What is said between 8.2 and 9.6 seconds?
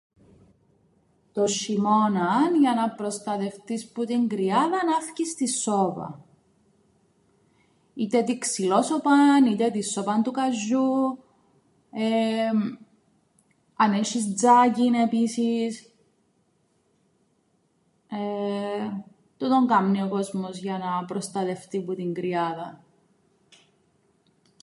την ξυλόσοπαν,